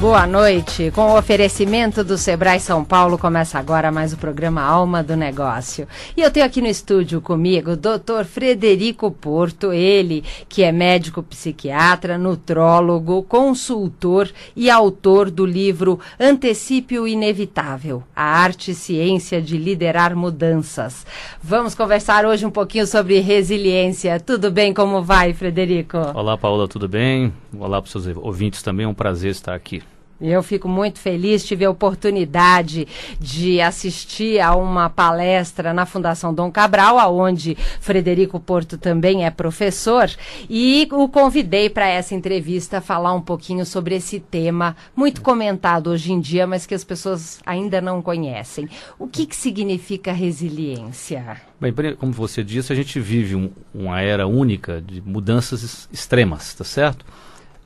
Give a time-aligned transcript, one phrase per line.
[0.00, 0.92] Boa noite.
[0.94, 5.88] Com o oferecimento do Sebrae São Paulo, começa agora mais o programa Alma do Negócio.
[6.16, 8.24] E eu tenho aqui no estúdio comigo o Dr.
[8.24, 17.08] Frederico Porto, ele que é médico psiquiatra, nutrólogo, consultor e autor do livro Antecipe o
[17.08, 21.04] Inevitável: A Arte e Ciência de Liderar Mudanças.
[21.42, 24.20] Vamos conversar hoje um pouquinho sobre resiliência.
[24.20, 24.72] Tudo bem?
[24.72, 25.98] Como vai, Frederico?
[26.14, 27.32] Olá, Paula, tudo bem?
[27.58, 29.82] Olá para os seus ouvintes também, é um prazer estar aqui.
[30.20, 32.88] Eu fico muito feliz, tive a oportunidade
[33.20, 40.10] de assistir a uma palestra na Fundação Dom Cabral, aonde Frederico Porto também é professor,
[40.50, 46.12] e o convidei para essa entrevista falar um pouquinho sobre esse tema muito comentado hoje
[46.12, 48.68] em dia, mas que as pessoas ainda não conhecem.
[48.98, 51.40] O que, que significa resiliência?
[51.60, 56.64] Bem, como você disse, a gente vive um, uma era única de mudanças extremas, tá
[56.64, 57.06] certo?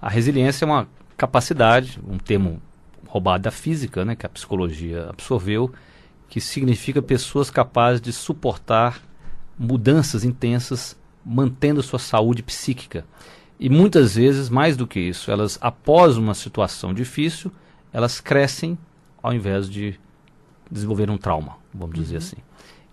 [0.00, 2.61] A resiliência é uma capacidade, um termo
[3.07, 5.73] roubado da física, né, que a psicologia absorveu,
[6.29, 9.03] que significa pessoas capazes de suportar
[9.59, 13.05] mudanças intensas, mantendo sua saúde psíquica.
[13.61, 17.53] E muitas vezes, mais do que isso, elas, após uma situação difícil,
[17.93, 18.79] elas crescem
[19.23, 19.99] ao invés de
[20.71, 22.03] desenvolver um trauma, vamos uhum.
[22.03, 22.39] dizer assim.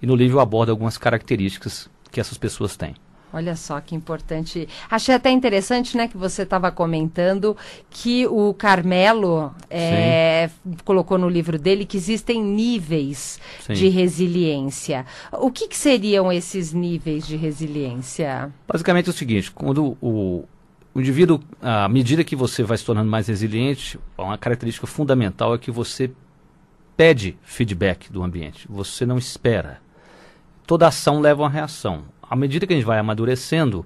[0.02, 2.96] E no livro eu abordo algumas características que essas pessoas têm.
[3.32, 4.68] Olha só que importante.
[4.90, 7.56] Achei até interessante, né, que você estava comentando
[7.90, 10.50] que o Carmelo é,
[10.84, 13.74] colocou no livro dele que existem níveis Sim.
[13.74, 15.06] de resiliência.
[15.34, 18.52] O que, que, seriam esses níveis de resiliência?
[18.68, 20.46] Basicamente é o seguinte: quando o,
[20.94, 25.58] o indivíduo, à medida que você vai se tornando mais resiliente, uma característica fundamental é
[25.58, 26.12] que você
[26.98, 28.68] pede feedback do ambiente.
[28.70, 29.80] Você não espera.
[30.66, 33.86] Toda ação leva a uma reação à medida que a gente vai amadurecendo,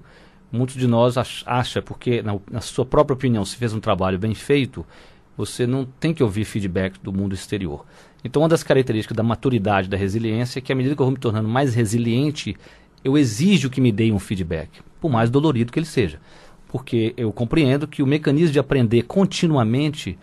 [0.52, 1.16] muitos de nós
[1.46, 4.84] acham, porque na, na, sua própria opinião, se fez um trabalho bem feito,
[5.36, 7.84] você não tem que ouvir feedback do mundo exterior.
[8.22, 11.12] Então, uma das características da maturidade, da resiliência, é que à medida que eu vou
[11.12, 12.56] me tornando mais resiliente,
[13.02, 16.20] eu exijo que me deem um feedback, por mais dolorido que ele seja.
[16.68, 20.18] Porque eu compreendo que o mecanismo de aprender continuamente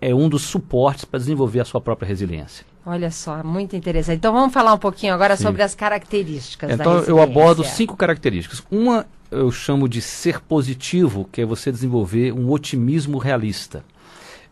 [0.00, 2.66] é um dos suportes para desenvolver a sua própria resiliência.
[2.84, 4.16] Olha só, muito interessante.
[4.16, 5.44] Então vamos falar um pouquinho agora Sim.
[5.44, 8.62] sobre as características então, eu abordo cinco características.
[8.70, 13.82] Uma eu chamo de ser positivo, que é você desenvolver um otimismo realista.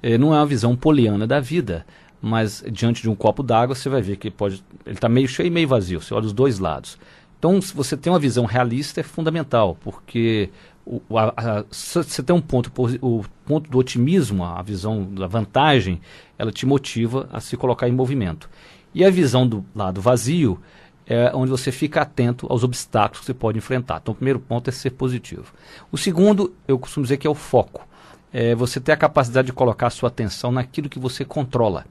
[0.03, 1.85] É, não é uma visão poliana da vida,
[2.23, 5.49] mas diante de um copo d'água você vai ver que pode, ele está meio cheio
[5.49, 6.01] e meio vazio.
[6.01, 6.99] Você olha os dois lados.
[7.39, 10.51] Então, se você tem uma visão realista, é fundamental, porque
[10.91, 16.01] o, a, a, você tem um ponto, o ponto do otimismo, a visão da vantagem,
[16.37, 18.51] ela te motiva a se colocar em movimento.
[18.93, 20.61] E a visão do lado vazio
[21.07, 24.01] é onde você fica atento aos obstáculos que você pode enfrentar.
[24.03, 25.53] Então, o primeiro ponto é ser positivo.
[25.93, 27.87] O segundo, eu costumo dizer que é o foco.
[28.33, 31.87] É você ter a capacidade de colocar a sua atenção naquilo que você controla.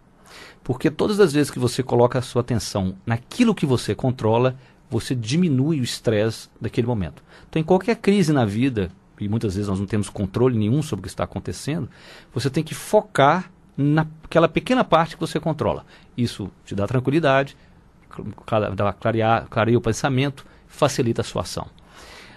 [0.62, 4.56] Porque todas as vezes que você coloca a sua atenção naquilo que você controla,
[4.90, 7.24] você diminui o estresse daquele momento.
[7.50, 11.02] Então, em qualquer crise na vida, e muitas vezes nós não temos controle nenhum sobre
[11.02, 11.90] o que está acontecendo,
[12.34, 15.86] você tem que focar naquela pequena parte que você controla.
[16.18, 17.56] Isso te dá tranquilidade,
[19.00, 21.68] clarear, clareia o pensamento, facilita a sua ação.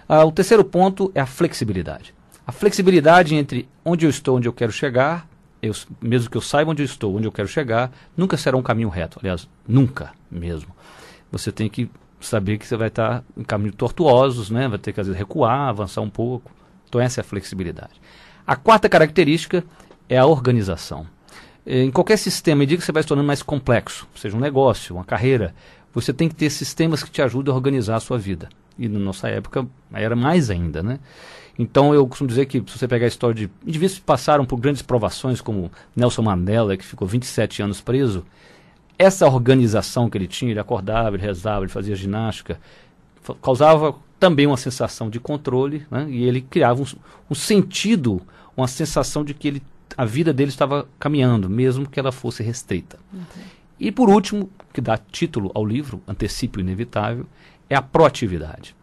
[0.07, 2.13] Ah, o terceiro ponto é a flexibilidade.
[2.45, 5.27] A flexibilidade entre onde eu estou, onde eu quero chegar,
[5.61, 8.61] eu, mesmo que eu saiba onde eu estou, onde eu quero chegar, nunca será um
[8.61, 9.17] caminho reto.
[9.21, 10.75] Aliás, nunca mesmo.
[11.31, 11.89] Você tem que
[12.25, 14.67] saber que você vai estar em caminhos tortuosos, né?
[14.67, 16.51] vai ter que às vezes recuar, avançar um pouco.
[16.87, 17.93] Então essa é a flexibilidade.
[18.45, 19.63] A quarta característica
[20.09, 21.07] é a organização.
[21.65, 24.95] Em qualquer sistema, à medida que você vai se tornando mais complexo, seja um negócio,
[24.95, 25.55] uma carreira,
[25.93, 28.49] você tem que ter sistemas que te ajudem a organizar a sua vida.
[28.77, 30.99] E na nossa época era mais ainda, né?
[31.57, 34.57] Então eu costumo dizer que se você pegar a história de indivíduos que passaram por
[34.57, 38.25] grandes provações, como Nelson Mandela, que ficou 27 anos preso,
[38.97, 42.59] essa organização que ele tinha, ele acordava, ele rezava, ele fazia ginástica,
[43.41, 46.07] causava também uma sensação de controle, né?
[46.09, 46.85] e ele criava um,
[47.29, 48.21] um, sentido,
[48.55, 49.63] uma sensação de que ele,
[49.97, 52.97] a vida dele estava caminhando, mesmo que ela fosse restrita.
[53.79, 57.25] E por último, que dá título ao livro, Antecipe o Inevitável,
[57.69, 58.75] é a proatividade.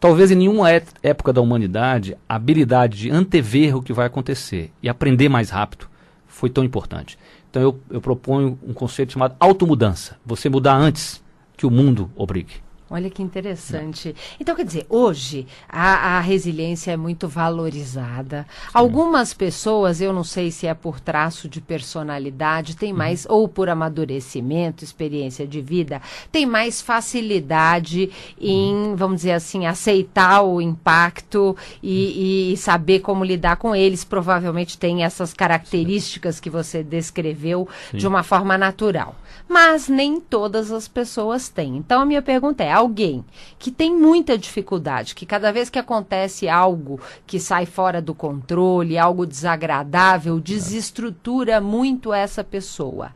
[0.00, 4.88] Talvez em nenhuma época da humanidade a habilidade de antever o que vai acontecer e
[4.88, 5.86] aprender mais rápido
[6.26, 7.18] foi tão importante.
[7.50, 10.16] Então eu, eu proponho um conceito chamado automudança.
[10.24, 11.22] Você mudar antes
[11.56, 12.54] que o mundo obrigue.
[12.92, 14.16] Olha que interessante.
[14.40, 18.44] Então, quer dizer, hoje a, a resiliência é muito valorizada.
[18.50, 18.70] Sim.
[18.74, 22.98] Algumas pessoas, eu não sei se é por traço de personalidade, tem uhum.
[22.98, 23.34] mais, uhum.
[23.36, 26.02] ou por amadurecimento, experiência de vida,
[26.32, 28.10] tem mais facilidade
[28.40, 28.96] em, uhum.
[28.96, 32.54] vamos dizer assim, aceitar o impacto e, uhum.
[32.54, 34.02] e, saber como lidar com eles.
[34.02, 36.42] Provavelmente tem essas características Sim.
[36.42, 37.98] que você descreveu Sim.
[37.98, 39.14] de uma forma natural.
[39.48, 41.76] Mas nem todas as pessoas têm.
[41.76, 43.24] Então, a minha pergunta é alguém
[43.58, 48.98] que tem muita dificuldade, que cada vez que acontece algo que sai fora do controle,
[48.98, 53.12] algo desagradável, desestrutura muito essa pessoa.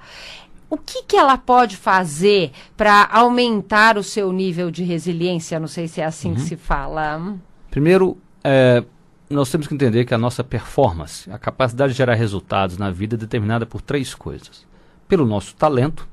[0.71, 5.61] O que, que ela pode fazer para aumentar o seu nível de resiliência?
[5.61, 6.35] Não sei se é assim uhum.
[6.35, 7.37] que se fala.
[7.71, 8.83] Primeiro, é,
[9.29, 13.15] nós temos que entender que a nossa performance, a capacidade de gerar resultados na vida
[13.15, 14.67] é determinada por três coisas:
[15.07, 16.09] pelo nosso talento,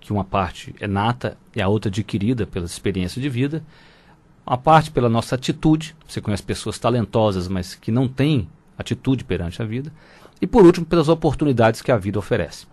[0.00, 3.62] que uma parte é nata e a outra adquirida pela experiência de vida.
[4.46, 8.48] Uma parte pela nossa atitude, você conhece pessoas talentosas, mas que não têm
[8.78, 9.92] atitude perante a vida.
[10.40, 12.66] E por último, pelas oportunidades que a vida oferece.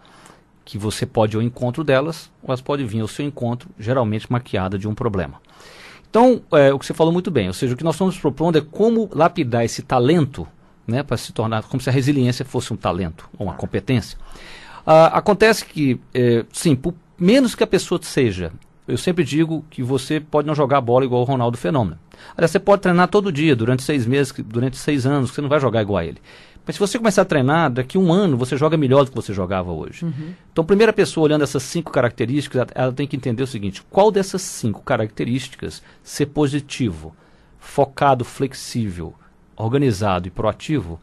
[0.63, 4.31] Que você pode ir ao encontro delas, ou elas podem vir ao seu encontro, geralmente
[4.31, 5.41] maquiada de um problema.
[6.09, 8.57] Então, é, o que você falou muito bem, ou seja, o que nós estamos propondo
[8.57, 10.47] é como lapidar esse talento,
[10.87, 14.17] né, para se tornar, como se a resiliência fosse um talento uma competência.
[14.87, 18.51] Uh, acontece que, é, sim, por menos que a pessoa seja.
[18.87, 21.97] Eu sempre digo que você pode não jogar bola igual o Ronaldo Fenômeno.
[22.37, 25.59] Aliás, você pode treinar todo dia, durante seis meses, durante seis anos, você não vai
[25.59, 26.21] jogar igual a ele.
[26.65, 29.15] Mas se você começar a treinar, daqui a um ano você joga melhor do que
[29.15, 30.05] você jogava hoje.
[30.05, 30.33] Uhum.
[30.51, 34.11] Então, a primeira pessoa olhando essas cinco características, ela tem que entender o seguinte: qual
[34.11, 37.15] dessas cinco características ser positivo,
[37.59, 39.13] focado, flexível,
[39.55, 40.99] organizado e proativo,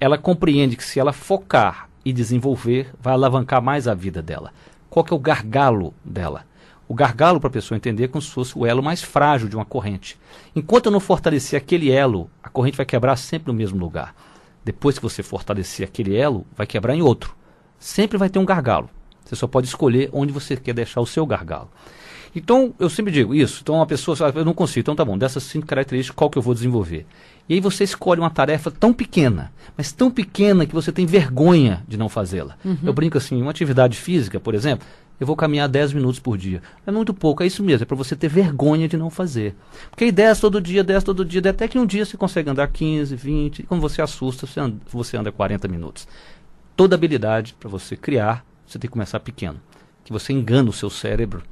[0.00, 4.52] ela compreende que se ela focar e desenvolver, vai alavancar mais a vida dela
[4.90, 6.44] qual que é o gargalo dela.
[6.88, 9.54] O gargalo, para a pessoa entender, é como se fosse o elo mais frágil de
[9.54, 10.18] uma corrente.
[10.56, 14.12] Enquanto eu não fortalecer aquele elo, a corrente vai quebrar sempre no mesmo lugar.
[14.64, 17.36] Depois que você fortalecer aquele elo, vai quebrar em outro.
[17.78, 18.90] Sempre vai ter um gargalo.
[19.24, 21.70] Você só pode escolher onde você quer deixar o seu gargalo.
[22.34, 23.60] Então, eu sempre digo isso.
[23.62, 24.80] Então, uma pessoa, eu não consigo.
[24.80, 27.06] Então, tá bom, dessas cinco características, qual que eu vou desenvolver?
[27.50, 31.82] E aí você escolhe uma tarefa tão pequena, mas tão pequena que você tem vergonha
[31.88, 32.56] de não fazê-la.
[32.64, 32.78] Uhum.
[32.84, 34.86] Eu brinco assim, uma atividade física, por exemplo,
[35.18, 36.62] eu vou caminhar 10 minutos por dia.
[36.86, 39.56] É muito pouco, é isso mesmo, é para você ter vergonha de não fazer.
[39.90, 42.68] Porque aí 10 todo dia, 10 todo dia, até que um dia você consegue andar
[42.68, 46.06] 15, 20, e quando você assusta, você anda, você anda 40 minutos.
[46.76, 49.60] Toda habilidade para você criar, você tem que começar pequeno.
[50.04, 51.42] Que você engana o seu cérebro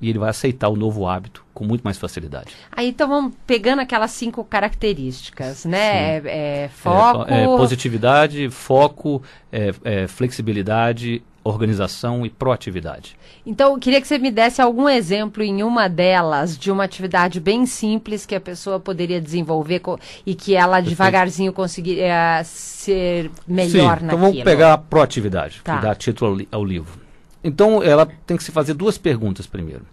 [0.00, 2.54] e ele vai aceitar o novo hábito com muito mais facilidade.
[2.72, 6.16] Aí então vamos pegando aquelas cinco características, né?
[6.16, 6.22] É,
[6.64, 7.30] é, foco.
[7.30, 13.16] É, é, positividade, foco, é, é, flexibilidade, organização e proatividade.
[13.44, 17.40] Então, eu queria que você me desse algum exemplo em uma delas de uma atividade
[17.40, 19.80] bem simples que a pessoa poderia desenvolver
[20.26, 24.06] e que ela devagarzinho conseguiria ser melhor Sim, naquilo.
[24.06, 25.76] Então vamos pegar a proatividade, tá.
[25.76, 26.99] que dá título ao, ao livro.
[27.42, 29.86] Então ela tem que se fazer duas perguntas primeiro.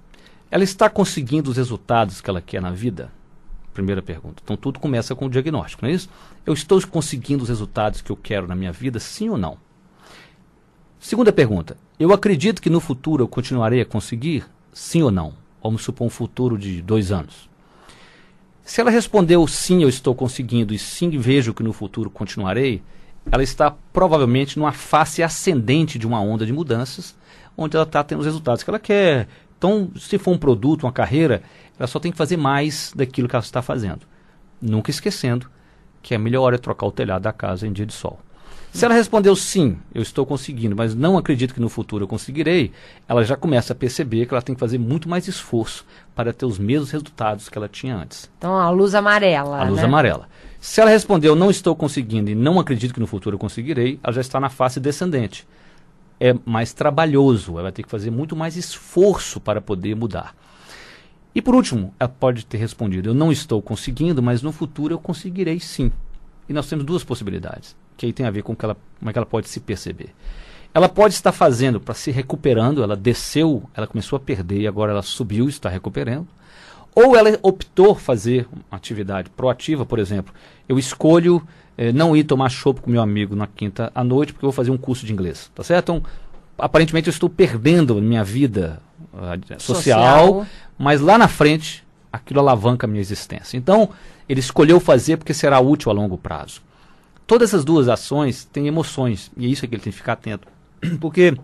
[0.51, 3.11] Ela está conseguindo os resultados que ela quer na vida?
[3.73, 4.41] Primeira pergunta.
[4.43, 6.09] Então tudo começa com o diagnóstico, não é isso?
[6.45, 9.57] Eu estou conseguindo os resultados que eu quero na minha vida, sim ou não?
[10.99, 11.77] Segunda pergunta.
[11.99, 15.33] Eu acredito que no futuro eu continuarei a conseguir, sim ou não?
[15.61, 17.49] Vamos supor um futuro de dois anos.
[18.63, 22.81] Se ela respondeu sim, eu estou conseguindo e sim, vejo que no futuro continuarei,
[23.31, 27.15] ela está provavelmente numa face ascendente de uma onda de mudanças
[27.57, 29.27] onde ela está tendo os resultados que ela quer.
[29.57, 31.41] Então, se for um produto, uma carreira,
[31.79, 34.01] ela só tem que fazer mais daquilo que ela está fazendo.
[34.61, 35.49] Nunca esquecendo
[36.01, 38.19] que a melhor hora é trocar o telhado da casa em dia de sol.
[38.71, 42.71] Se ela respondeu sim, eu estou conseguindo, mas não acredito que no futuro eu conseguirei,
[43.07, 45.83] ela já começa a perceber que ela tem que fazer muito mais esforço
[46.13, 48.29] para ter os mesmos resultados que ela tinha antes.
[48.37, 49.61] Então, a luz amarela.
[49.61, 49.85] A luz né?
[49.85, 50.29] amarela.
[50.59, 54.13] Se ela respondeu não estou conseguindo e não acredito que no futuro eu conseguirei, ela
[54.13, 55.47] já está na face descendente
[56.19, 60.35] é mais trabalhoso, ela vai ter que fazer muito mais esforço para poder mudar.
[61.33, 64.99] E por último, ela pode ter respondido: Eu não estou conseguindo, mas no futuro eu
[64.99, 65.91] conseguirei sim.
[66.49, 69.13] E nós temos duas possibilidades, que aí tem a ver com que ela, como é
[69.13, 70.15] que ela pode se perceber.
[70.73, 74.91] Ela pode estar fazendo para se recuperando, ela desceu, ela começou a perder e agora
[74.91, 76.27] ela subiu e está recuperando.
[76.99, 80.33] Ou ela optou fazer uma atividade proativa, por exemplo,
[80.67, 84.43] eu escolho é, não ir tomar chopp com meu amigo na quinta à noite porque
[84.43, 85.91] eu vou fazer um curso de inglês, tá certo?
[85.91, 86.03] Então,
[86.57, 88.81] aparentemente eu estou perdendo minha vida
[89.13, 93.57] uh, social, social, mas lá na frente aquilo alavanca a minha existência.
[93.57, 93.91] Então,
[94.27, 96.63] ele escolheu fazer porque será útil a longo prazo.
[97.27, 100.47] Todas essas duas ações têm emoções, e é isso que ele tem que ficar atento.
[100.99, 101.37] Porque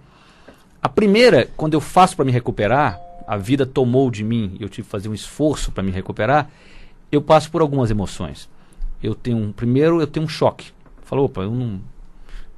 [0.82, 4.70] a primeira, quando eu faço para me recuperar, a vida tomou de mim e eu
[4.70, 6.50] tive que fazer um esforço para me recuperar,
[7.12, 8.50] eu passo por algumas emoções.
[9.02, 10.72] Eu tenho um, primeiro eu tenho um choque.
[11.04, 11.82] Falou, opa, eu não,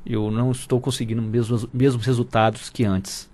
[0.06, 3.30] eu não estou conseguindo mesmos, mesmos resultados que antes.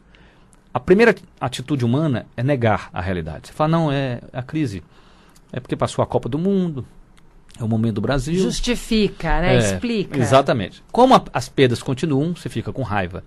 [0.73, 3.47] A primeira atitude humana é negar a realidade.
[3.47, 4.81] Você fala, não, é a crise.
[5.51, 6.85] É porque passou a Copa do Mundo,
[7.59, 8.41] é o momento do Brasil.
[8.41, 9.55] Justifica, né?
[9.55, 10.17] É, Explica.
[10.17, 10.81] Exatamente.
[10.91, 13.23] Como a, as perdas continuam, você fica com raiva.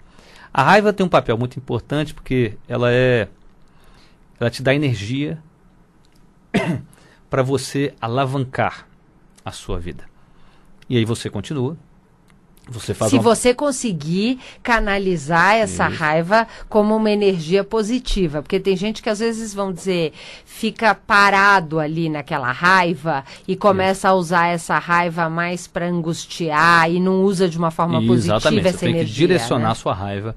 [0.53, 3.29] A raiva tem um papel muito importante porque ela é.
[4.39, 5.39] Ela te dá energia
[7.31, 8.87] para você alavancar
[9.45, 10.05] a sua vida.
[10.89, 11.77] E aí você continua,
[12.69, 13.23] você faz Se uma...
[13.23, 15.99] você conseguir canalizar essa Isso.
[15.99, 20.13] raiva como uma energia positiva, porque tem gente que às vezes vão dizer
[20.47, 26.99] fica parado ali naquela raiva e começa a usar essa raiva mais para angustiar e
[26.99, 29.15] não usa de uma forma positiva Exatamente, essa você tem energia.
[29.15, 29.73] que direcionar né?
[29.73, 30.35] a sua raiva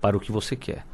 [0.00, 0.84] para o que você quer.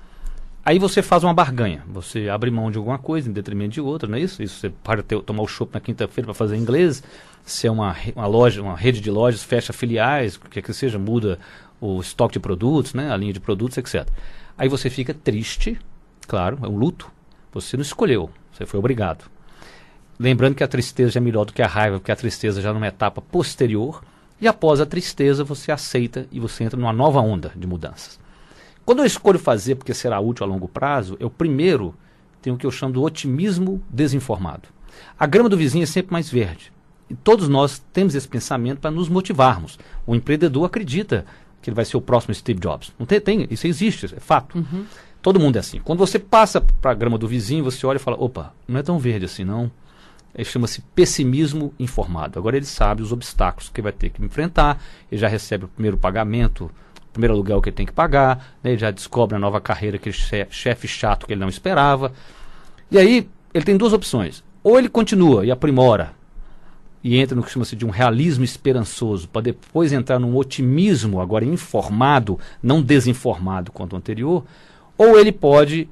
[0.68, 4.06] Aí você faz uma barganha, você abre mão de alguma coisa em detrimento de outra,
[4.06, 4.42] não é isso?
[4.42, 7.02] Isso você para ter, tomar o chopp na quinta-feira para fazer inglês,
[7.42, 10.74] se é uma, uma loja, uma rede de lojas, fecha filiais, o que quer que
[10.74, 11.38] seja, muda
[11.80, 14.06] o estoque de produtos, né, a linha de produtos, etc.
[14.58, 15.78] Aí você fica triste,
[16.26, 17.10] claro, é um luto.
[17.50, 19.24] Você não escolheu, você foi obrigado.
[20.20, 22.88] Lembrando que a tristeza é melhor do que a raiva, porque a tristeza já numa
[22.88, 24.04] etapa posterior,
[24.38, 28.20] e após a tristeza você aceita e você entra numa nova onda de mudanças.
[28.88, 31.94] Quando eu escolho fazer porque será útil a longo prazo, eu primeiro
[32.40, 34.66] tenho o que eu chamo do otimismo desinformado.
[35.18, 36.72] A grama do vizinho é sempre mais verde.
[37.10, 39.78] E todos nós temos esse pensamento para nos motivarmos.
[40.06, 41.26] O empreendedor acredita
[41.60, 42.90] que ele vai ser o próximo Steve Jobs.
[42.98, 44.56] Não tem, tem isso existe, é fato.
[45.20, 45.80] Todo mundo é assim.
[45.80, 48.82] Quando você passa para a grama do vizinho, você olha e fala: opa, não é
[48.82, 49.70] tão verde assim, não.
[50.34, 52.38] Ele chama-se pessimismo informado.
[52.38, 55.98] Agora ele sabe os obstáculos que vai ter que enfrentar, ele já recebe o primeiro
[55.98, 56.70] pagamento,
[57.18, 58.70] primeiro aluguel que ele tem que pagar, né?
[58.70, 62.12] ele já descobre a nova carreira, aquele che- chefe chato que ele não esperava.
[62.90, 64.44] E aí ele tem duas opções.
[64.62, 66.12] Ou ele continua e aprimora
[67.02, 71.44] e entra no que chama-se de um realismo esperançoso, para depois entrar num otimismo agora
[71.44, 74.44] informado, não desinformado quanto o anterior,
[74.96, 75.88] ou ele pode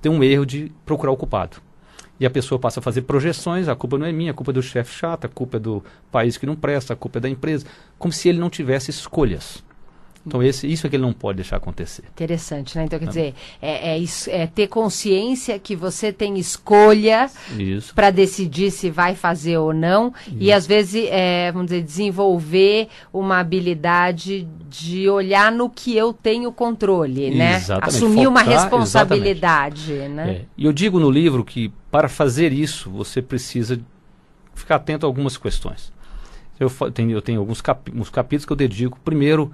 [0.00, 1.56] ter um erro de procurar o culpado.
[2.20, 4.54] E a pessoa passa a fazer projeções, a culpa não é minha, a culpa é
[4.54, 7.28] do chefe chato, a culpa é do país que não presta, a culpa é da
[7.28, 7.66] empresa,
[7.98, 9.64] como se ele não tivesse escolhas.
[10.24, 12.04] Então esse, isso é que ele não pode deixar acontecer.
[12.12, 12.84] Interessante, né?
[12.84, 17.92] Então, quer dizer, é, é isso- é ter consciência que você tem escolha Isso.
[17.92, 23.40] para decidir se vai fazer ou não e às vezes é, vamos dizer desenvolver uma
[23.40, 27.56] habilidade de olhar no que eu tenho controle, né?
[27.56, 30.30] Exatamente, Assumir uma focar, responsabilidade, né?
[30.30, 33.80] É, E eu digo no livro que para fazer isso você precisa
[34.54, 35.92] ficar atento a algumas questões.
[36.60, 37.60] Eu tenho, eu tenho alguns
[37.94, 39.52] uns capítulos que eu dedico primeiro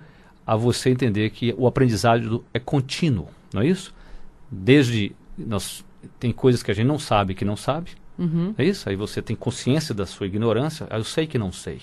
[0.49, 3.95] a você entender que o aprendizado é contínuo, não é isso?
[4.51, 5.85] Desde nós
[6.19, 8.55] tem coisas que a gente não sabe que não sabe, Uhum.
[8.57, 8.89] é isso?
[8.89, 11.83] Aí você tem consciência da sua ignorância, aí eu sei que não sei.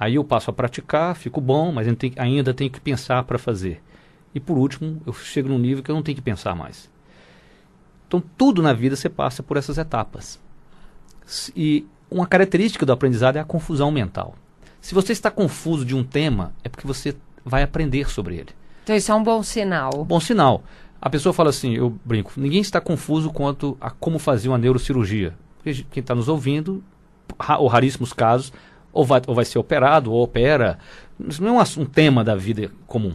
[0.00, 3.80] Aí eu passo a praticar, fico bom, mas tenho- ainda tenho que pensar para fazer.
[4.34, 6.90] E por último, eu chego num nível que eu não tenho que pensar mais.
[8.08, 10.40] Então, tudo na vida você passa por essas etapas.
[11.56, 14.34] E uma característica do aprendizado é a confusão mental.
[14.80, 18.50] Se você está confuso de um tema, é porque você vai aprender sobre ele.
[18.82, 20.04] Então isso é um bom sinal.
[20.04, 20.64] Bom sinal.
[21.00, 25.34] A pessoa fala assim, eu brinco, ninguém está confuso quanto a como fazer uma neurocirurgia.
[25.62, 26.82] Quem está nos ouvindo,
[27.58, 28.52] ou raríssimos casos,
[28.92, 30.78] ou vai, ou vai ser operado, ou opera.
[31.28, 33.14] Isso não é um, um tema da vida comum.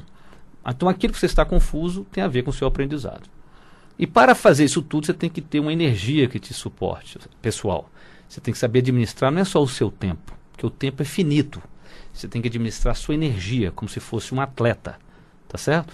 [0.66, 3.30] Então aquilo que você está confuso tem a ver com o seu aprendizado.
[3.98, 7.90] E para fazer isso tudo, você tem que ter uma energia que te suporte, pessoal.
[8.28, 11.06] Você tem que saber administrar não é só o seu tempo, porque o tempo é
[11.06, 11.62] finito.
[12.14, 14.98] Você tem que administrar sua energia como se fosse um atleta,
[15.48, 15.94] tá certo?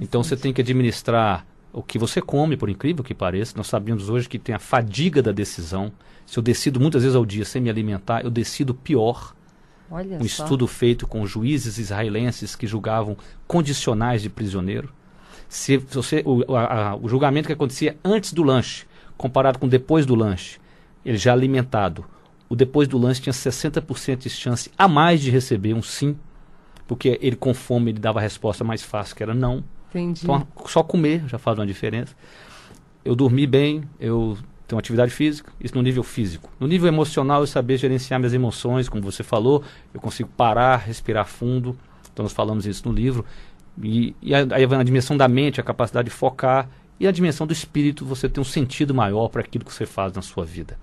[0.00, 3.54] Então você tem que administrar o que você come, por incrível que pareça.
[3.56, 5.92] Nós sabemos hoje que tem a fadiga da decisão.
[6.26, 9.34] Se eu decido muitas vezes ao dia sem me alimentar, eu decido pior.
[9.90, 10.42] Olha Um só.
[10.44, 14.92] estudo feito com juízes israelenses que julgavam condicionais de prisioneiro.
[15.48, 18.84] Se você, o, a- a- o julgamento que acontecia antes do lanche,
[19.16, 20.58] comparado com depois do lanche,
[21.04, 22.04] ele já alimentado,
[22.48, 26.16] o depois do lanche tinha 60% de chance a mais de receber um sim,
[26.86, 29.62] porque ele com fome ele dava a resposta mais fácil, que era não.
[29.90, 30.20] Entendi.
[30.22, 32.14] Então, só comer já faz uma diferença.
[33.04, 34.36] Eu dormi bem, eu
[34.66, 36.50] tenho atividade física, isso no nível físico.
[36.58, 39.62] No nível emocional, eu saber gerenciar minhas emoções, como você falou,
[39.94, 41.76] eu consigo parar, respirar fundo.
[42.12, 43.24] Então, nós falamos isso no livro.
[43.82, 46.68] E, e a, aí a dimensão da mente, a capacidade de focar.
[47.00, 50.12] E a dimensão do espírito, você tem um sentido maior para aquilo que você faz
[50.12, 50.76] na sua vida.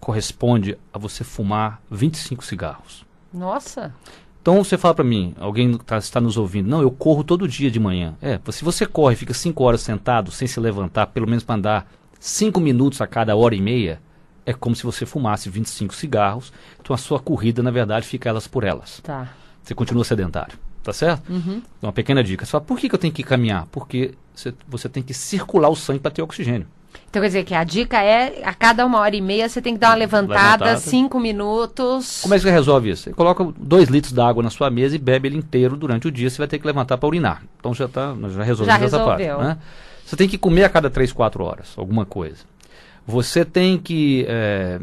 [0.00, 3.05] corresponde a você fumar 25 cigarros.
[3.33, 3.95] Nossa!
[4.44, 7.70] Então você fala para mim, alguém tá, está nos ouvindo, não, eu corro todo dia
[7.70, 8.14] de manhã.
[8.20, 11.90] É, se você corre, fica cinco horas sentado sem se levantar, pelo menos para andar
[12.20, 14.02] cinco minutos a cada hora e meia,
[14.44, 16.52] é como se você fumasse 25 cigarros.
[16.78, 19.00] Então a sua corrida, na verdade, fica elas por elas.
[19.02, 19.33] Tá.
[19.62, 21.26] Você continua sedentário, tá certo?
[21.33, 21.62] Uhum.
[21.78, 22.44] Então, uma pequena dica.
[22.44, 23.64] Você fala, por que, que eu tenho que caminhar?
[23.72, 26.66] Porque você, você tem que circular o sangue para ter oxigênio.
[27.09, 29.74] Então quer dizer que a dica é a cada uma hora e meia você tem
[29.74, 30.76] que dar uma levantada, levantada.
[30.76, 32.20] cinco minutos.
[32.22, 33.04] Como é que você resolve isso?
[33.04, 36.28] Você coloca dois litros d'água na sua mesa e bebe ele inteiro durante o dia.
[36.28, 37.42] Você vai ter que levantar para urinar.
[37.59, 39.26] Então já tá, já resolveu já essa parte.
[39.26, 39.59] Né?
[40.04, 42.44] Você tem que comer a cada três, quatro horas, alguma coisa.
[43.07, 44.80] Você tem que é,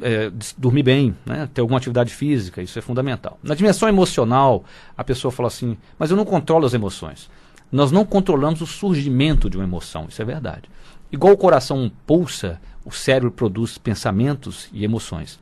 [0.00, 1.48] é, dormir bem, né?
[1.52, 3.38] ter alguma atividade física, isso é fundamental.
[3.42, 4.64] Na dimensão emocional,
[4.96, 7.30] a pessoa fala assim, mas eu não controlo as emoções.
[7.70, 10.70] Nós não controlamos o surgimento de uma emoção, isso é verdade.
[11.10, 15.38] Igual o coração pulsa, o cérebro produz pensamentos e emoções.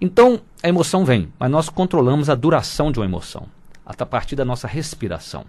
[0.00, 3.46] Então, a emoção vem, mas nós controlamos a duração de uma emoção,
[3.84, 5.44] a partir da nossa respiração.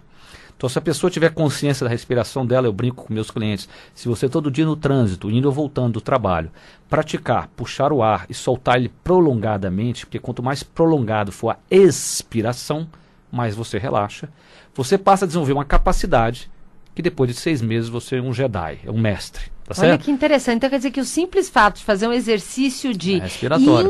[0.56, 4.08] Então, se a pessoa tiver consciência da respiração dela, eu brinco com meus clientes, se
[4.08, 6.50] você todo dia no trânsito, indo ou voltando do trabalho,
[6.88, 12.86] praticar, puxar o ar e soltar ele prolongadamente, porque quanto mais prolongado for a expiração,
[13.32, 14.28] mais você relaxa,
[14.74, 16.50] você passa a desenvolver uma capacidade
[16.94, 19.50] que depois de seis meses você é um Jedi, é um mestre.
[19.74, 20.56] Tá Olha que interessante.
[20.56, 23.26] Então quer dizer que o simples fato de fazer um exercício de é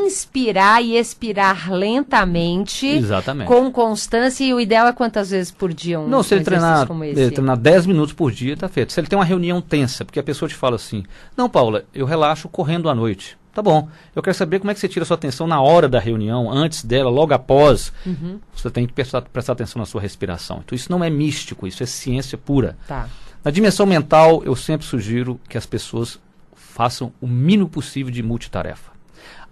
[0.04, 3.48] inspirar e expirar lentamente, Exatamente.
[3.48, 6.86] com constância, e o ideal é quantas vezes por dia um Não, se ele treinar,
[6.86, 7.18] como esse?
[7.18, 8.92] Ele treinar 10 minutos por dia, tá feito.
[8.92, 11.02] Se ele tem uma reunião tensa, porque a pessoa te fala assim,
[11.34, 13.39] não, Paula, eu relaxo correndo à noite.
[13.52, 13.88] Tá bom.
[14.14, 16.50] Eu quero saber como é que você tira a sua atenção na hora da reunião,
[16.50, 17.92] antes dela, logo após.
[18.06, 18.38] Uhum.
[18.54, 20.62] Você tem que prestar, prestar atenção na sua respiração.
[20.64, 22.76] Então isso não é místico, isso é ciência pura.
[22.86, 23.08] Tá.
[23.44, 26.20] Na dimensão mental, eu sempre sugiro que as pessoas
[26.54, 28.92] façam o mínimo possível de multitarefa.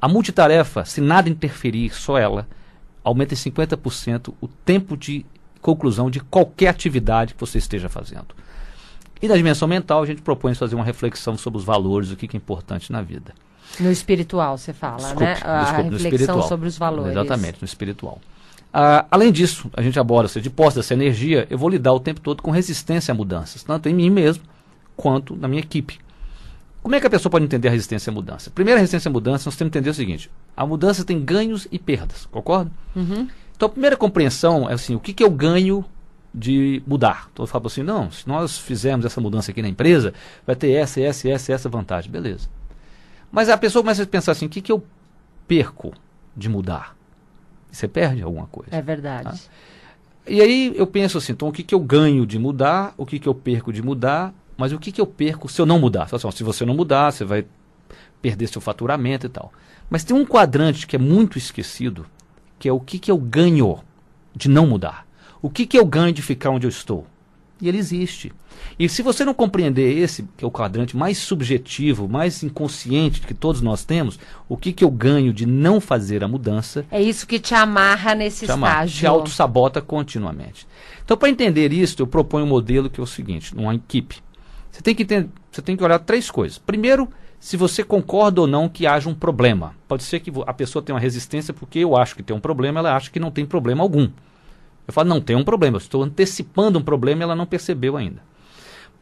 [0.00, 2.46] A multitarefa, se nada interferir, só ela,
[3.02, 5.26] aumenta em 50% o tempo de
[5.60, 8.28] conclusão de qualquer atividade que você esteja fazendo.
[9.20, 12.28] E na dimensão mental, a gente propõe fazer uma reflexão sobre os valores, o que
[12.32, 13.34] é importante na vida.
[13.80, 15.38] No espiritual, você fala, desculpe, né?
[15.42, 17.12] A desculpe, reflexão sobre os valores.
[17.12, 18.20] Exatamente, no espiritual.
[18.72, 22.00] Ah, além disso, a gente aborda, seja, de posse dessa energia, eu vou lidar o
[22.00, 24.44] tempo todo com resistência a mudanças, tanto em mim mesmo
[24.96, 25.98] quanto na minha equipe.
[26.82, 28.50] Como é que a pessoa pode entender a resistência à mudança?
[28.50, 31.66] Primeiro, a resistência à mudança, nós temos que entender o seguinte: a mudança tem ganhos
[31.70, 32.70] e perdas, concorda?
[32.94, 33.28] Uhum.
[33.56, 35.84] Então, a primeira compreensão é assim: o que, que eu ganho
[36.32, 37.28] de mudar?
[37.32, 40.14] Então, eu falo assim: não, se nós fizermos essa mudança aqui na empresa,
[40.46, 42.10] vai ter essa, essa, essa, essa vantagem.
[42.10, 42.48] Beleza.
[43.30, 44.84] Mas a pessoa começa a pensar assim: o que, que eu
[45.46, 45.92] perco
[46.36, 46.96] de mudar?
[47.70, 48.74] Você perde alguma coisa.
[48.74, 49.30] É verdade.
[49.30, 49.38] Tá?
[50.26, 52.94] E aí eu penso assim: então o que, que eu ganho de mudar?
[52.96, 54.34] O que, que eu perco de mudar?
[54.56, 56.08] Mas o que, que eu perco se eu não mudar?
[56.10, 57.46] Assim, se você não mudar, você vai
[58.20, 59.52] perder seu faturamento e tal.
[59.88, 62.06] Mas tem um quadrante que é muito esquecido,
[62.58, 63.78] que é o que, que eu ganho
[64.34, 65.06] de não mudar.
[65.40, 67.06] O que, que eu ganho de ficar onde eu estou?
[67.60, 68.32] E ele existe.
[68.78, 73.34] E se você não compreender esse, que é o quadrante mais subjetivo, mais inconsciente que
[73.34, 74.18] todos nós temos,
[74.48, 76.84] o que, que eu ganho de não fazer a mudança.
[76.90, 79.00] É isso que te amarra nesse te amarra, estágio.
[79.00, 80.66] Te auto-sabota continuamente.
[81.04, 84.16] Então, para entender isso, eu proponho um modelo que é o seguinte: numa equipe.
[84.70, 86.58] Você tem que, ter, você tem que olhar três coisas.
[86.58, 87.08] Primeiro,
[87.40, 89.74] se você concorda ou não que haja um problema.
[89.86, 92.80] Pode ser que a pessoa tenha uma resistência porque eu acho que tem um problema,
[92.80, 94.08] ela acha que não tem problema algum.
[94.88, 97.94] Eu falo, não tem um problema, eu estou antecipando um problema e ela não percebeu
[97.94, 98.22] ainda.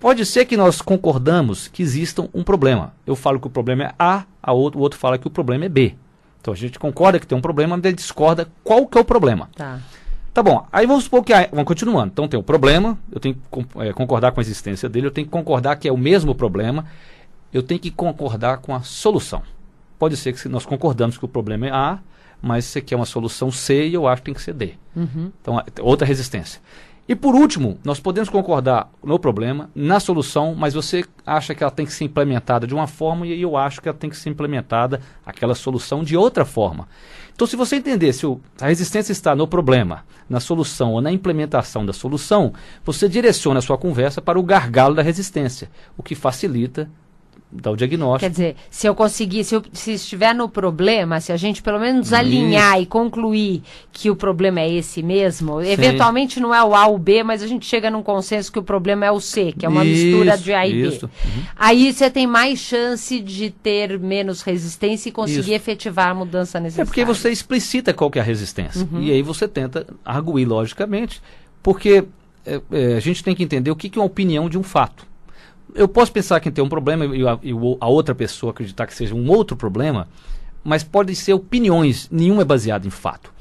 [0.01, 2.93] Pode ser que nós concordamos que exista um problema.
[3.07, 5.65] Eu falo que o problema é A, a outro, o outro fala que o problema
[5.65, 5.95] é B.
[6.41, 9.05] Então a gente concorda que tem um problema, mas ele discorda qual que é o
[9.05, 9.49] problema.
[9.57, 9.81] Tá.
[10.35, 11.33] Tá bom, aí vamos supor que.
[11.51, 12.09] Vamos continuando.
[12.13, 15.11] Então tem o um problema, eu tenho que é, concordar com a existência dele, eu
[15.11, 16.85] tenho que concordar que é o mesmo problema,
[17.53, 19.43] eu tenho que concordar com a solução.
[19.99, 21.99] Pode ser que nós concordamos que o problema é A,
[22.47, 24.75] mas você quer uma solução C e eu acho que tem que ser D.
[24.95, 25.33] Uhum.
[25.41, 26.61] Então, outra resistência.
[27.09, 31.71] E por último, nós podemos concordar no problema, na solução, mas você acha que ela
[31.71, 34.29] tem que ser implementada de uma forma e eu acho que ela tem que ser
[34.31, 36.89] implementada, aquela solução, de outra forma.
[37.33, 41.13] Então, se você entender se o, a resistência está no problema, na solução ou na
[41.13, 42.53] implementação da solução,
[42.85, 46.91] você direciona a sua conversa para o gargalo da resistência, o que facilita
[47.51, 48.21] dar o diagnóstico.
[48.21, 51.79] Quer dizer, se eu conseguir, se, eu, se estiver no problema, se a gente pelo
[51.79, 52.17] menos Isso.
[52.17, 55.71] alinhar e concluir que o problema é esse mesmo, Sim.
[55.71, 58.59] eventualmente não é o A ou o B, mas a gente chega num consenso que
[58.59, 60.89] o problema é o C, que é uma isso, mistura de A e B.
[60.89, 61.09] Uhum.
[61.57, 65.53] Aí você tem mais chance de ter menos resistência e conseguir isso.
[65.53, 66.87] efetivar a mudança necessária.
[66.87, 68.87] É porque você explicita qual que é a resistência.
[68.91, 69.03] Uhum.
[69.03, 71.23] E aí você tenta arguir logicamente,
[71.63, 72.05] porque
[72.45, 74.63] é, é, a gente tem que entender o que, que é uma opinião de um
[74.63, 75.07] fato
[75.75, 78.95] eu posso pensar que tem um problema e a, e a, outra pessoa acreditar que
[78.95, 80.09] seja um outro problema,
[80.63, 83.33] mas pode ser opiniões, nenhum é baseado em fato.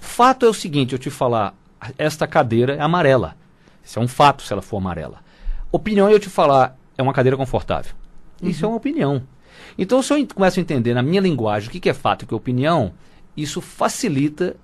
[0.00, 1.54] Fato é o seguinte, eu te falar,
[1.96, 3.36] esta cadeira é amarela.
[3.84, 5.18] Isso é um fato se ela for amarela.
[5.70, 7.92] Opinião é eu te falar, é uma cadeira confortável.
[8.42, 9.22] Isso é uma opinião.
[9.78, 12.28] Então, se eu começo a entender na minha linguagem o que, é fato e o
[12.28, 12.92] que é opinião,
[13.36, 14.56] isso facilita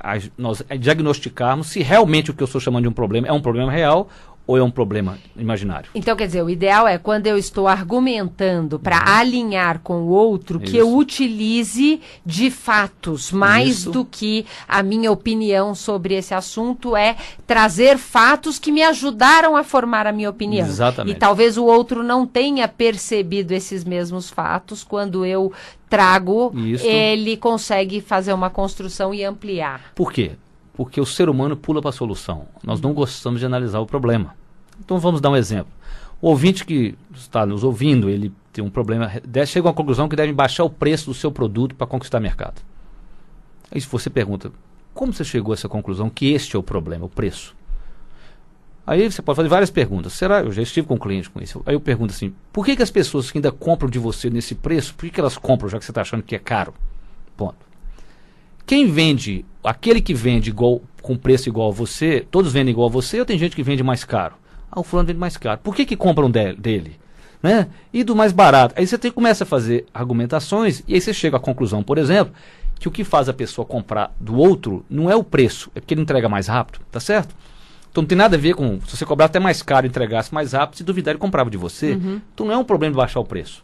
[0.00, 3.40] a, nós diagnosticarmos se realmente o que eu estou chamando de um problema é um
[3.40, 4.08] problema real
[4.46, 5.90] ou é um problema imaginário?
[5.94, 9.14] Então, quer dizer, o ideal é quando eu estou argumentando para uhum.
[9.16, 10.70] alinhar com o outro, Isso.
[10.70, 13.90] que eu utilize de fatos, mais Isso.
[13.90, 19.64] do que a minha opinião sobre esse assunto, é trazer fatos que me ajudaram a
[19.64, 20.66] formar a minha opinião.
[20.66, 21.16] Exatamente.
[21.16, 25.52] E talvez o outro não tenha percebido esses mesmos fatos quando eu
[25.88, 26.84] trago, Isso.
[26.84, 29.92] ele consegue fazer uma construção e ampliar.
[29.94, 30.32] Por quê?
[30.74, 32.46] Porque o ser humano pula para a solução.
[32.62, 34.34] Nós não gostamos de analisar o problema.
[34.78, 35.72] Então vamos dar um exemplo.
[36.20, 39.10] O ouvinte que está nos ouvindo, ele tem um problema,
[39.46, 42.60] chega a uma conclusão que deve baixar o preço do seu produto para conquistar mercado.
[43.70, 44.50] Aí você pergunta,
[44.92, 47.54] como você chegou a essa conclusão que este é o problema, o preço?
[48.86, 50.12] Aí você pode fazer várias perguntas.
[50.12, 50.40] Será?
[50.40, 51.62] Eu já estive com um cliente com isso.
[51.64, 54.54] Aí eu pergunto assim: por que, que as pessoas que ainda compram de você nesse
[54.54, 56.74] preço, por que, que elas compram já que você está achando que é caro?
[57.36, 57.56] Ponto.
[58.66, 62.92] Quem vende, aquele que vende igual, com preço igual a você, todos vendem igual a
[62.92, 64.34] você ou tem gente que vende mais caro?
[64.70, 65.60] Ah, o fulano vende mais caro.
[65.62, 66.98] Por que, que compram de, dele?
[67.42, 67.68] Né?
[67.92, 68.74] E do mais barato.
[68.76, 72.32] Aí você tem, começa a fazer argumentações e aí você chega à conclusão, por exemplo,
[72.78, 75.92] que o que faz a pessoa comprar do outro não é o preço, é porque
[75.94, 77.34] ele entrega mais rápido, tá certo?
[77.90, 80.34] Então não tem nada a ver com se você cobrar até mais caro e entregasse
[80.34, 81.92] mais rápido, se duvidar ele comprava de você.
[81.92, 82.20] Uhum.
[82.32, 83.62] Então não é um problema de baixar o preço.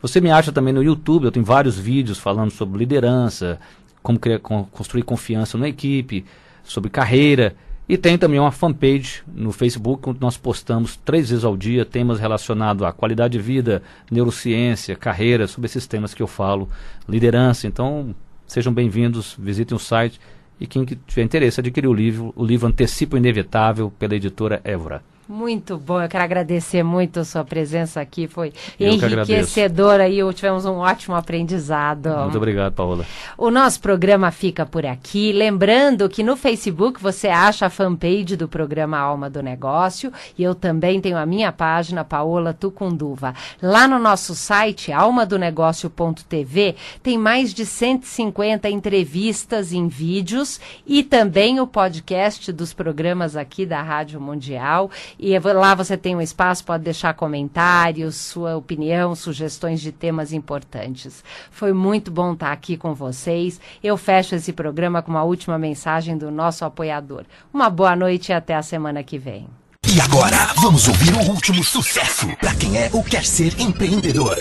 [0.00, 3.58] Você me acha também no YouTube, eu tenho vários vídeos falando sobre liderança,
[4.02, 6.24] como criar, construir confiança na equipe,
[6.62, 7.56] sobre carreira.
[7.88, 12.18] E tem também uma fanpage no Facebook, onde nós postamos três vezes ao dia temas
[12.18, 16.68] relacionados à qualidade de vida, neurociência, carreira, sobre esses temas que eu falo,
[17.06, 17.66] liderança.
[17.66, 18.14] Então,
[18.46, 20.20] sejam bem-vindos, visitem o site.
[20.60, 25.02] E quem tiver interesse, adquirir o livro, o livro Antecipo Inevitável, pela editora Évora.
[25.26, 30.66] Muito bom, eu quero agradecer muito a sua presença aqui, foi eu enriquecedora e tivemos
[30.66, 32.10] um ótimo aprendizado.
[32.10, 33.06] Muito obrigado, Paola.
[33.38, 38.46] O nosso programa fica por aqui, lembrando que no Facebook você acha a fanpage do
[38.46, 43.34] programa Alma do Negócio e eu também tenho a minha página, Paola Tucunduva.
[43.62, 51.66] Lá no nosso site, almadonegócio.tv, tem mais de 150 entrevistas em vídeos e também o
[51.66, 57.14] podcast dos programas aqui da Rádio Mundial e lá você tem um espaço, pode deixar
[57.14, 61.24] comentários, sua opinião, sugestões de temas importantes.
[61.50, 63.60] Foi muito bom estar aqui com vocês.
[63.82, 67.24] Eu fecho esse programa com uma última mensagem do nosso apoiador.
[67.52, 69.46] Uma boa noite e até a semana que vem.
[69.86, 74.38] E agora, vamos ouvir o último sucesso para quem é ou quer ser empreendedor.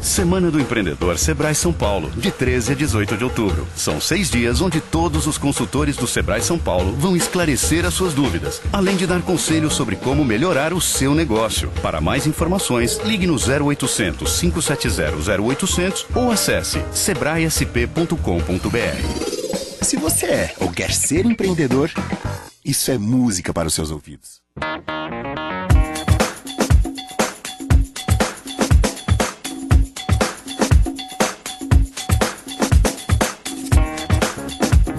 [0.00, 3.66] Semana do Empreendedor Sebrae São Paulo, de 13 a 18 de outubro.
[3.74, 8.14] São seis dias onde todos os consultores do Sebrae São Paulo vão esclarecer as suas
[8.14, 11.70] dúvidas, além de dar conselhos sobre como melhorar o seu negócio.
[11.82, 19.82] Para mais informações, ligue no 0800 570 0800 ou acesse sebraesp.com.br.
[19.82, 21.90] Se você é ou quer ser empreendedor,
[22.64, 24.45] isso é música para os seus ouvidos.